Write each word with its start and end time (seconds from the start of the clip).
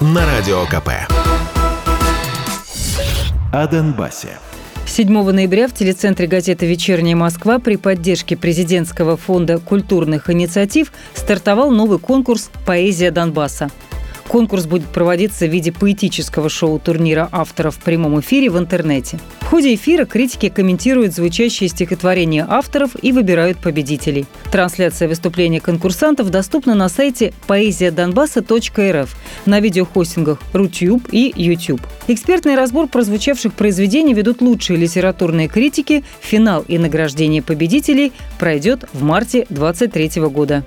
на 0.00 0.26
Радио 0.26 0.66
КП. 0.66 0.90
О 3.52 3.66
Донбассе. 3.66 4.38
7 4.84 5.08
ноября 5.08 5.66
в 5.66 5.72
телецентре 5.72 6.26
газеты 6.26 6.66
«Вечерняя 6.66 7.16
Москва» 7.16 7.58
при 7.58 7.76
поддержке 7.76 8.36
президентского 8.36 9.16
фонда 9.16 9.58
культурных 9.58 10.28
инициатив 10.28 10.92
стартовал 11.14 11.70
новый 11.70 11.98
конкурс 11.98 12.50
«Поэзия 12.66 13.10
Донбасса». 13.10 13.70
Конкурс 14.30 14.66
будет 14.66 14.86
проводиться 14.86 15.46
в 15.46 15.50
виде 15.50 15.72
поэтического 15.72 16.48
шоу-турнира 16.48 17.28
авторов 17.32 17.74
в 17.74 17.80
прямом 17.80 18.20
эфире 18.20 18.48
в 18.48 18.58
интернете. 18.58 19.18
В 19.40 19.46
ходе 19.46 19.74
эфира 19.74 20.04
критики 20.04 20.48
комментируют 20.48 21.12
звучащие 21.14 21.68
стихотворения 21.68 22.46
авторов 22.48 22.92
и 23.02 23.10
выбирают 23.10 23.58
победителей. 23.58 24.26
Трансляция 24.52 25.08
выступления 25.08 25.60
конкурсантов 25.60 26.30
доступна 26.30 26.76
на 26.76 26.88
сайте 26.88 27.32
поэзиядонбасса.рф, 27.48 29.16
на 29.46 29.58
видеохостингах 29.58 30.38
Рутюб 30.52 31.08
и 31.10 31.32
YouTube. 31.34 31.80
Экспертный 32.06 32.54
разбор 32.54 32.86
прозвучавших 32.86 33.52
произведений 33.52 34.14
ведут 34.14 34.42
лучшие 34.42 34.76
литературные 34.76 35.48
критики. 35.48 36.04
Финал 36.20 36.64
и 36.68 36.78
награждение 36.78 37.42
победителей 37.42 38.12
пройдет 38.38 38.84
в 38.92 39.02
марте 39.02 39.46
2023 39.50 40.22
года. 40.28 40.64